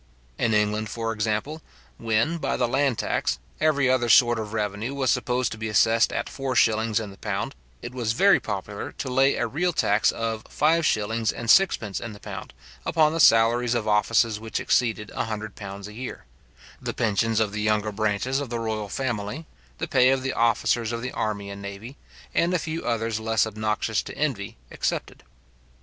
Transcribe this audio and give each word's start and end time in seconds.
In 0.39 0.55
England, 0.55 0.89
for 0.89 1.13
example, 1.13 1.61
when, 1.99 2.39
by 2.39 2.57
the 2.57 2.67
land 2.67 2.97
tax, 2.97 3.37
every 3.59 3.87
other 3.87 4.09
sort 4.09 4.39
of 4.39 4.51
revenue 4.51 4.95
was 4.95 5.11
supposed 5.11 5.51
to 5.51 5.59
be 5.59 5.69
assessed 5.69 6.11
at 6.11 6.27
four 6.27 6.55
shillings 6.55 6.99
in 6.99 7.11
the 7.11 7.19
pound, 7.19 7.53
it 7.83 7.93
was 7.93 8.13
very 8.13 8.39
popular 8.39 8.91
to 8.93 9.11
lay 9.13 9.35
a 9.35 9.45
real 9.45 9.71
tax 9.71 10.11
of 10.11 10.43
five 10.49 10.87
shillings 10.87 11.31
and 11.31 11.51
sixpence 11.51 11.99
in 11.99 12.13
the 12.13 12.19
pound 12.19 12.51
upon 12.83 13.13
the 13.13 13.19
salaries 13.19 13.75
of 13.75 13.87
offices 13.87 14.39
which 14.39 14.59
exceeded 14.59 15.11
a 15.11 15.25
hundred 15.25 15.55
pounds 15.55 15.87
a 15.87 15.93
year; 15.93 16.25
the 16.81 16.95
pensions 16.95 17.39
of 17.39 17.51
the 17.51 17.61
younger 17.61 17.91
branches 17.91 18.39
of 18.39 18.49
the 18.49 18.57
royal 18.57 18.89
family, 18.89 19.45
the 19.77 19.87
pay 19.87 20.09
of 20.09 20.23
the 20.23 20.33
officers 20.33 20.91
of 20.91 21.03
the 21.03 21.11
army 21.11 21.51
and 21.51 21.61
navy, 21.61 21.95
and 22.33 22.55
a 22.55 22.57
few 22.57 22.83
others 22.83 23.19
less 23.19 23.45
obnoxious 23.45 24.01
to 24.01 24.17
envy, 24.17 24.57
excepted. 24.71 25.21